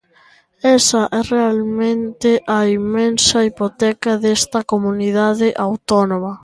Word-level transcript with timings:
Esa 0.77 1.01
é 1.19 1.21
realmente 1.33 2.29
a 2.57 2.59
inmensa 2.77 3.37
hipoteca 3.47 4.11
desta 4.23 4.59
comunidade 4.71 5.47
autónoma. 5.67 6.33